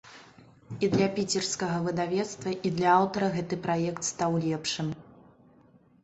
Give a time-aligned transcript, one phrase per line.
[0.85, 4.89] І для піцерскага выдавецтва, і для аўтара гэты праект стаў лепшым.